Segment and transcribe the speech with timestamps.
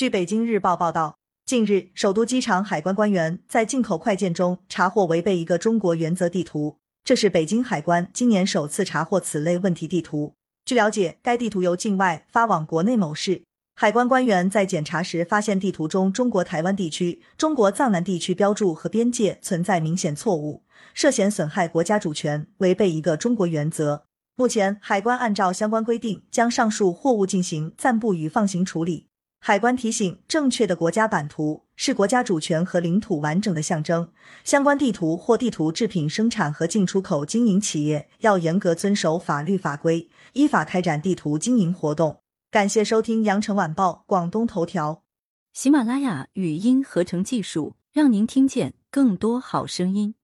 [0.00, 10.32] 据北京日报报道，近日，首都机场海关官员在进口快件中查获违背一个中国原则地图，这是北京海关今年首次查获此类问题地图。
[10.64, 13.42] 据了解，该地图由境外发往国内某市。
[13.74, 20.62] 海关官员在检查时发现，地图中中国台湾地区、中国藏南地区标注和边界存在明显错误，
[20.94, 24.04] 涉嫌损害国家主权，违背一个中国原则。
[24.36, 29.09] 目前，海关按照相关规定，将上述货物进行暂不予放行处理。
[29.42, 34.12] 海关提醒，正确的国家版图是国家主权和领土完整的象征。
[34.44, 42.20] 相关地图或地图制品生产和进出口经营企业要严格遵守法律法规，依法开展地图经营活动。
[42.50, 45.02] 感谢收听羊城晚报广东头条，
[45.54, 50.14] 喜马拉雅语音合成技术，让您听见更多好声音。